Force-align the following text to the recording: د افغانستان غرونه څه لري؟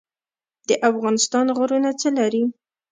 د 0.67 0.69
افغانستان 0.89 1.45
غرونه 1.57 1.91
څه 2.01 2.09
لري؟ 2.19 2.43